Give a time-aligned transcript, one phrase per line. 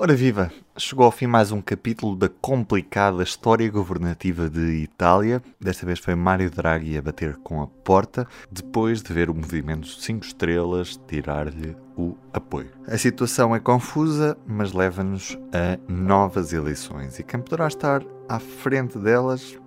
[0.00, 0.52] Ora viva!
[0.76, 5.42] Chegou ao fim mais um capítulo da complicada história governativa de Itália.
[5.60, 9.88] Desta vez foi Mário Draghi a bater com a porta, depois de ver o movimento
[9.88, 12.70] 5 estrelas tirar-lhe o apoio.
[12.86, 19.00] A situação é confusa, mas leva-nos a novas eleições e quem poderá estar à frente
[19.00, 19.58] delas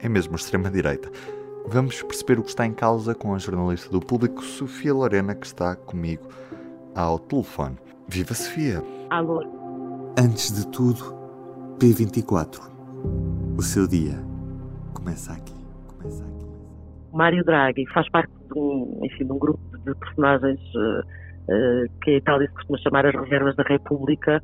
[0.00, 1.10] é mesmo a extrema-direita.
[1.66, 5.46] Vamos perceber o que está em causa com a jornalista do público Sofia Lorena, que
[5.46, 6.28] está comigo
[6.94, 7.78] ao telefone.
[8.06, 8.84] Viva Sofia!
[9.08, 9.67] Alô!
[10.20, 11.14] Antes de tudo,
[11.78, 12.58] P24.
[13.56, 14.18] O seu dia
[14.92, 15.54] começa aqui.
[15.86, 16.46] Começa aqui.
[17.12, 21.06] Mário Draghi faz parte de um, enfim, de um grupo de personagens uh,
[21.48, 24.40] uh, que a Itália se costuma chamar as reservas da República,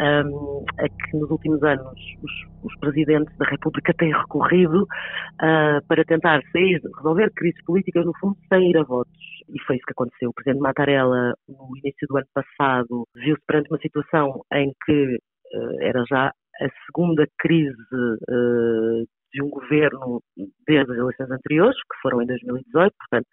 [0.00, 2.32] um, a que nos últimos anos os,
[2.64, 8.36] os presidentes da República têm recorrido uh, para tentar sair, resolver crises políticas, no fundo,
[8.48, 9.12] sem ir a votos.
[9.48, 10.30] E foi isso que aconteceu.
[10.30, 15.80] O presidente Mattarella, no início do ano passado, viu-se perante uma situação em que uh,
[15.82, 20.22] era já a segunda crise uh, de um governo
[20.66, 23.26] desde as eleições anteriores, que foram em 2018, portanto,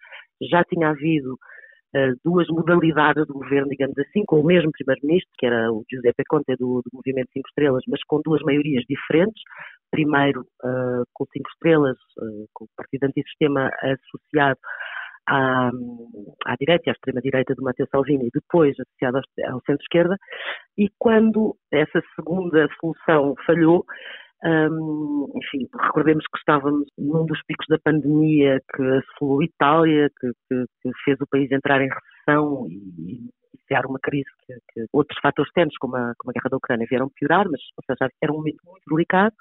[0.50, 1.36] já tinha havido
[1.94, 6.24] uh, duas modalidades de governo, digamos assim, com o mesmo primeiro-ministro, que era o Giuseppe
[6.28, 9.42] Conte do, do Movimento Cinco Estrelas, mas com duas maiorias diferentes.
[9.90, 14.58] Primeiro, uh, com Cinco Estrelas, uh, com o Partido Antissistema associado
[15.28, 15.70] à,
[16.46, 20.16] à direita e à extrema-direita do Matteo Salvini, depois associado ao, ao centro-esquerda,
[20.76, 23.84] e quando essa segunda solução falhou,
[24.44, 30.64] um, enfim, recordemos que estávamos num dos picos da pandemia que assolou Itália, que, que,
[30.82, 35.48] que, fez o país entrar em recessão e iniciar uma crise que, que outros fatores
[35.48, 38.36] externos, como a, como a guerra da Ucrânia, vieram piorar, mas, ou seja, era um
[38.36, 39.34] momento muito delicado.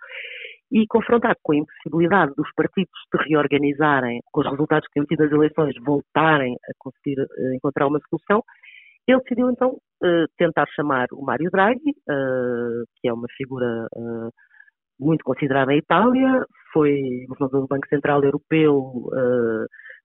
[0.71, 5.23] E confrontado com a impossibilidade dos partidos se reorganizarem, com os resultados que tinham tido
[5.23, 8.41] as eleições, voltarem a conseguir uh, encontrar uma solução,
[9.05, 13.87] ele decidiu então uh, tentar chamar o Mário Draghi, uh, que é uma figura
[15.03, 19.09] muito considerada em Itália, foi governador do Banco Central Europeu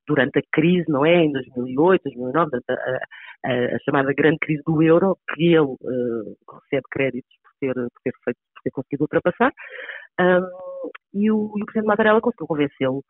[0.09, 1.25] durante a crise, não é?
[1.25, 5.76] Em 2008, 2009, a, a, a chamada grande crise do euro, que ele
[6.64, 9.53] recebe créditos por ter, por ter feito, por ter conseguido ultrapassar.
[10.20, 13.04] Um, e, o, e o Presidente Mattarella conseguiu convencê-lo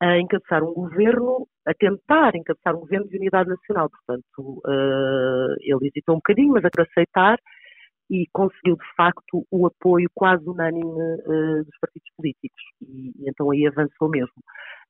[0.00, 3.90] a encabeçar um governo, a tentar encabeçar um governo de unidade nacional.
[3.90, 7.38] Portanto, uh, ele hesitou um bocadinho, mas a aceitar
[8.10, 12.62] e conseguiu, de facto, o apoio quase unânime uh, dos partidos políticos.
[12.82, 14.34] E, e, então aí avançou mesmo.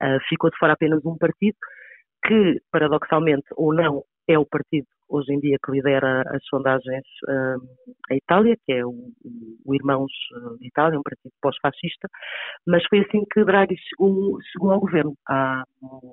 [0.03, 1.57] Uh, ficou de fora apenas um partido
[2.27, 7.61] que, paradoxalmente ou não, é o partido hoje em dia que lidera as sondagens uh,
[8.11, 8.95] a Itália, que é o,
[9.65, 10.11] o Irmãos
[10.59, 12.09] de Itália, um partido pós-fascista,
[12.67, 15.63] mas foi assim que Draghi chegou, chegou ao governo há,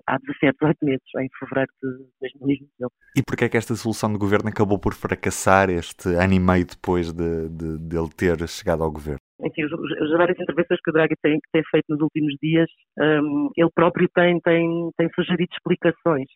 [0.08, 1.90] há 17, 18 meses, em fevereiro de
[2.22, 2.88] 2021.
[3.16, 6.66] E porquê é que esta solução de governo acabou por fracassar este ano e meio
[6.66, 9.20] depois de, de, de ele ter chegado ao governo?
[9.40, 12.68] enfim, as várias intervenções que o Draghi tem, tem feito nos últimos dias,
[13.00, 16.28] um, ele próprio tem, tem, tem sugerido explicações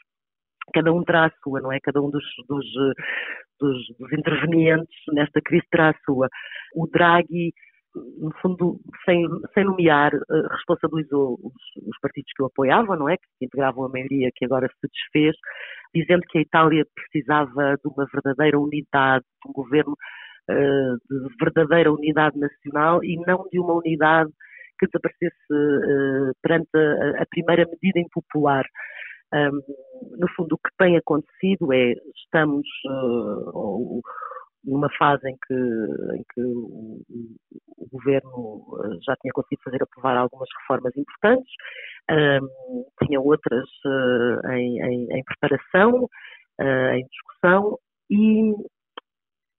[0.73, 1.79] cada um terá a sua, não é?
[1.81, 2.65] Cada um dos, dos,
[3.61, 6.27] dos, dos intervenientes nesta crise terá a sua.
[6.75, 7.53] O Draghi,
[7.95, 11.53] no fundo, sem, sem nomear, eh, responsabilizou os,
[11.87, 13.17] os, partidos que o apoiavam, não é?
[13.17, 15.35] Que integravam a maioria que agora se desfez,
[15.93, 21.91] dizendo que a Itália precisava de uma verdadeira unidade, de um governo uh, de verdadeira
[21.91, 24.31] unidade nacional e não de uma unidade
[24.79, 28.65] que desaparecesse uh, perante a, a primeira medida impopular.
[29.33, 29.61] Um,
[30.17, 34.01] no fundo, o que tem acontecido é estamos uh,
[34.63, 37.01] numa fase em que, em que o,
[37.91, 41.51] governo ah, já tinha conseguido fazer aprovar algumas reformas importantes,
[42.09, 47.77] um, tinha outras uh, em, em, em, preparação, uh, em discussão
[48.09, 48.53] e,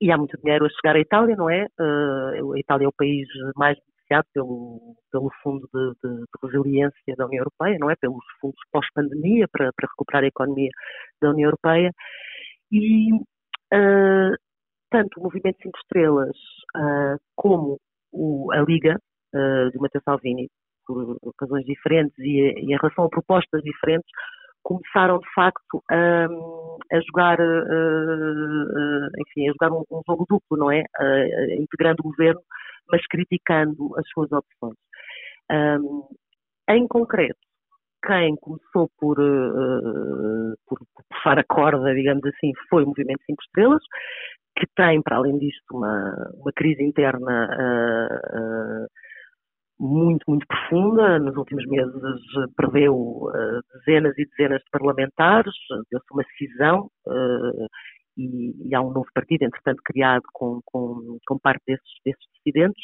[0.00, 1.66] e há muito dinheiro a chegar à Itália, não é?
[1.78, 3.76] a Itália é o país mais
[4.12, 7.96] financiado pelo, pelo Fundo de, de, de, Resiliência da União Europeia, não é?
[7.96, 10.70] Pelos fundos pós-pandemia para, para, recuperar a economia
[11.20, 11.90] da União Europeia.
[12.70, 14.36] E uh,
[14.90, 16.36] tanto o Movimento Cinco Estrelas
[16.76, 17.78] uh, como
[18.12, 18.98] o, a Liga
[19.34, 20.48] uh, de Matheus Salvini,
[20.86, 24.08] por razões diferentes e, e, em relação a propostas diferentes,
[24.62, 27.36] começaram de facto a, a jogar,
[29.18, 30.84] enfim, a jogar um, um, jogo duplo, não é?
[31.58, 32.40] integrando o governo
[32.92, 34.76] mas criticando as suas opções.
[35.50, 36.06] Um,
[36.68, 37.38] em concreto,
[38.06, 40.78] quem começou por, uh, por
[41.10, 43.82] puxar a corda, digamos assim, foi o Movimento Cinco Estrelas,
[44.58, 48.86] que tem, para além disto, uma, uma crise interna uh, uh,
[49.78, 51.18] muito, muito profunda.
[51.18, 51.94] Nos últimos meses
[52.56, 53.28] perdeu
[53.74, 55.54] dezenas e dezenas de parlamentares,
[55.90, 56.88] deu-se uma cisão
[58.16, 62.82] e, e, há um novo partido, entretanto, criado com, com, com parte desses, desses dissidentes.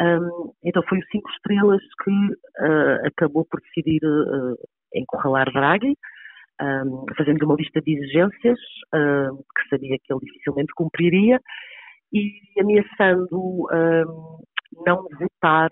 [0.00, 4.56] Um, então foi o Cinco Estrelas que uh, acabou por decidir uh,
[4.94, 5.96] encurralar Draghi,
[6.60, 8.58] um, fazendo uma lista de exigências
[8.94, 11.40] uh, que sabia que ele dificilmente cumpriria
[12.12, 13.66] e ameaçando
[14.86, 15.68] não votar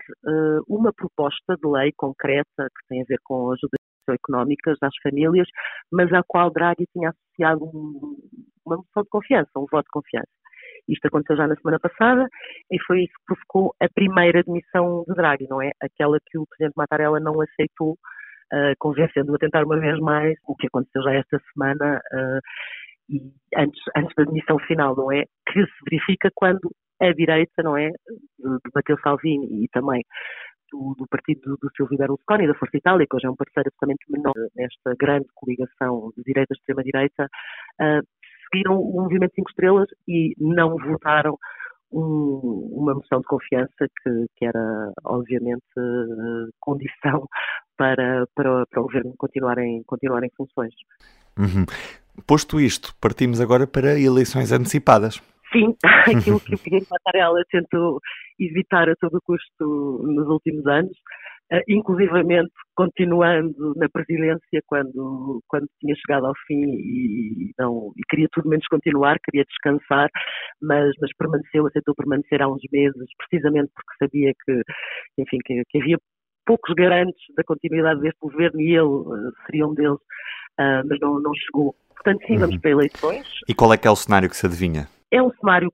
[0.67, 3.79] uma proposta de lei concreta que tem a ver com ajudas
[4.09, 5.47] económicas às famílias,
[5.91, 8.17] mas à qual Draghi tinha associado um,
[8.65, 10.29] uma moção de confiança, um voto de confiança.
[10.87, 12.27] Isto aconteceu já na semana passada
[12.71, 15.71] e foi isso que provocou a primeira demissão de Draghi, não é?
[15.81, 20.55] Aquela que o Presidente Mattarella não aceitou, uh, convencendo-o a tentar uma vez mais, o
[20.55, 22.39] que aconteceu já esta semana, uh,
[23.09, 23.21] e
[23.55, 25.23] antes, antes da demissão final, não é?
[25.47, 26.69] Que se verifica quando
[27.01, 27.89] a direita, não é?
[27.89, 30.03] De Matteo Salvini e também
[30.71, 34.05] do, do, partido do, Silvio Berlusconi, da Força Itália, que hoje é um parceiro absolutamente
[34.09, 37.29] menor nesta grande coligação de direita e extrema-direita,
[37.81, 38.01] uh,
[38.53, 41.37] seguiram o Movimento 5 Estrelas e não votaram
[41.91, 47.27] um, uma moção de confiança que, que era, obviamente, uh, condição
[47.77, 50.73] para, para, para o governo continuar em, continuar em funções.
[51.37, 51.65] Uhum.
[52.27, 55.21] Posto isto, partimos agora para eleições antecipadas.
[55.51, 55.75] Sim,
[56.15, 57.99] aquilo que o Figueiredo Mattarella tentou
[58.39, 60.97] evitar a todo custo nos últimos anos,
[61.67, 68.49] inclusivamente continuando na presidência quando, quando tinha chegado ao fim e, não, e queria tudo
[68.49, 70.09] menos continuar, queria descansar,
[70.61, 74.61] mas, mas permaneceu, aceitou permanecer há uns meses, precisamente porque sabia que,
[75.21, 75.97] enfim, que, que havia
[76.45, 79.99] poucos garantes da continuidade deste governo e ele uh, seria um deles,
[80.59, 81.75] uh, mas não, não chegou.
[81.93, 82.61] Portanto, sim, vamos uhum.
[82.61, 83.27] para eleições.
[83.47, 84.87] E qual é que é o cenário que se adivinha?
[85.11, 85.71] É um cenário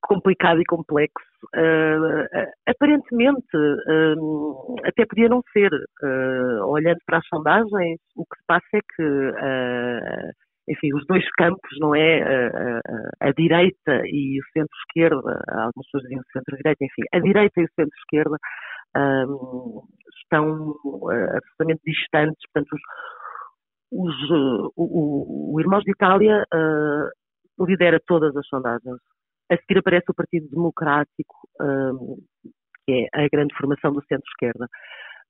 [0.00, 1.29] complicado e complexo.
[1.54, 2.26] Uh,
[2.66, 5.70] aparentemente, uh, até podia não ser.
[6.02, 10.32] Uh, olhando para as sondagens, o que se passa é que,
[10.68, 12.80] enfim, os dois campos, não é?
[13.20, 18.36] a direita e o centro-esquerda, algumas pessoas dizem centro-direita, enfim, a direita e o centro-esquerda
[20.22, 20.74] estão
[21.34, 22.42] absolutamente distantes.
[22.52, 22.76] Portanto,
[23.92, 26.44] os, os, o, o, o Irmãos de Itália
[27.58, 29.00] lidera todas as sondagens.
[29.50, 32.16] A seguir aparece o Partido Democrático, um,
[32.86, 34.68] que é a grande formação do centro-esquerda.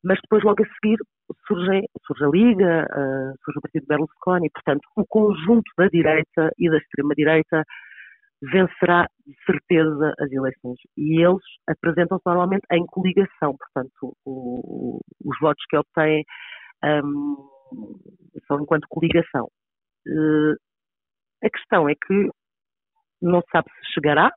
[0.05, 0.99] Mas depois, logo a seguir,
[1.46, 4.50] surge, surge a Liga, uh, surge o Partido Berlusconi.
[4.50, 7.64] Portanto, o conjunto da direita e da extrema-direita
[8.43, 10.78] vencerá de certeza as eleições.
[10.96, 13.56] E eles apresentam-se normalmente em coligação.
[13.56, 16.25] Portanto, o, o, os votos que obtêm
[16.84, 17.37] um,
[18.46, 19.49] são enquanto coligação.
[20.06, 20.55] Uh,
[21.44, 22.31] a questão é que
[23.22, 24.31] não se sabe se chegará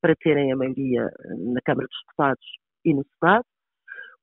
[0.00, 1.08] para terem a maioria
[1.52, 2.44] na Câmara dos Deputados
[2.84, 3.44] e no Senado,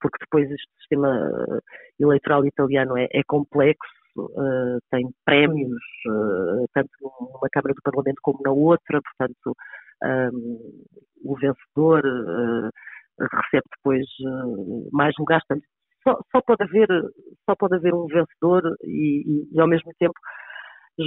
[0.01, 1.59] porque depois este sistema eh,
[1.99, 8.39] eleitoral italiano é, é complexo, uh, tem prémios, uh, tanto numa Câmara do Parlamento como
[8.43, 9.55] na outra, portanto,
[10.03, 10.85] um,
[11.23, 12.69] o vencedor uh,
[13.19, 14.05] recebe depois
[14.91, 15.43] mais lugares.
[16.03, 16.87] Só, só, pode haver,
[17.45, 20.13] só pode haver um vencedor e, e, e ao mesmo tempo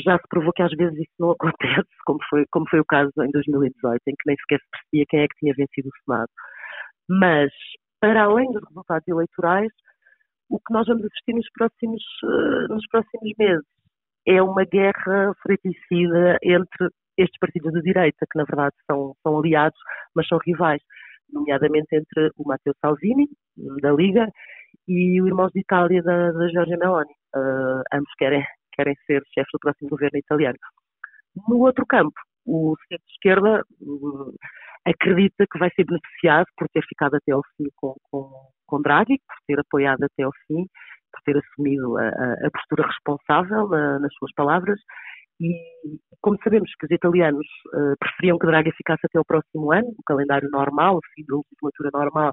[0.01, 3.11] já se provou que às vezes isso não acontece, como foi, como foi o caso
[3.19, 6.31] em 2018, em que nem sequer se percebia quem é que tinha vencido o Senado.
[7.09, 7.53] Mas,
[8.01, 9.73] para além dos resultados eleitorais,
[10.51, 13.65] o que nós vamos assistir nos próximos, uh, nos próximos meses
[14.27, 16.89] é uma guerra fratricida entre
[17.19, 19.79] estes partidos de direita, que na verdade são, são aliados,
[20.15, 20.81] mas são rivais,
[21.31, 23.29] nomeadamente entre o Matteo Salvini,
[23.81, 24.29] da Liga,
[24.89, 27.13] e o Irmãos de Itália, da, da Giorgia Meloni.
[27.35, 30.59] Uh, ambos querem querem ser chefes do próximo governo italiano.
[31.49, 32.15] No outro campo,
[32.47, 34.35] o centro-esquerda uh,
[34.85, 38.31] acredita que vai ser beneficiado por ter ficado até ao fim com, com,
[38.67, 40.67] com Draghi, por ter apoiado até ao fim,
[41.13, 44.79] por ter assumido a, a postura responsável uh, nas suas palavras.
[45.41, 45.55] E,
[46.21, 50.03] como sabemos que os italianos uh, preferiam que Draghi ficasse até o próximo ano, o
[50.05, 52.33] calendário normal, o fim da legislatura normal,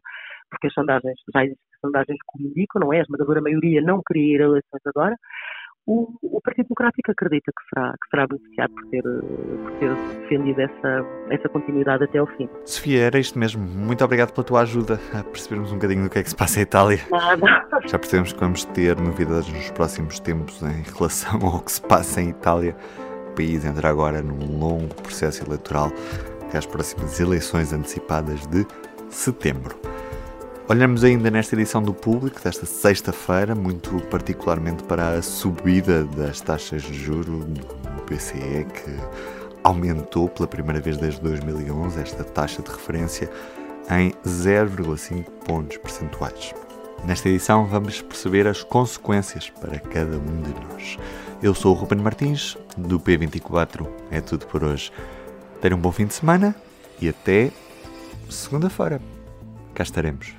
[0.49, 2.99] porque as sondagens, já existem sondagens que o indicam, não é?
[2.99, 5.15] A esmagadora maioria não queria ir a eleições agora
[5.89, 10.61] o, o, Partido Democrático acredita que será, que será beneficiado por ter, por ter defendido
[10.61, 12.47] essa, essa continuidade até ao fim.
[12.63, 13.65] Sofia, era isto mesmo.
[13.65, 16.59] Muito obrigado pela tua ajuda a percebermos um bocadinho do que é que se passa
[16.59, 16.99] em Itália.
[17.09, 17.65] Nada.
[17.87, 22.21] Já percebemos que vamos ter novidades nos próximos tempos em relação ao que se passa
[22.21, 22.75] em Itália.
[23.31, 25.91] O país entra agora num longo processo eleitoral
[26.45, 28.63] até às próximas eleições antecipadas de
[29.09, 29.75] setembro.
[30.69, 36.83] Olhamos ainda nesta edição do Público, desta sexta-feira, muito particularmente para a subida das taxas
[36.83, 38.95] de juro do BCE, que
[39.63, 43.31] aumentou pela primeira vez desde 2011 esta taxa de referência
[43.89, 46.53] em 0,5 pontos percentuais.
[47.03, 50.99] Nesta edição vamos perceber as consequências para cada um de nós.
[51.41, 53.87] Eu sou o Ruben Martins, do P24.
[54.11, 54.91] É tudo por hoje.
[55.61, 56.55] Tenham um bom fim de semana
[57.01, 57.49] e até
[58.29, 59.01] segunda-feira.
[59.73, 60.38] Cá estaremos.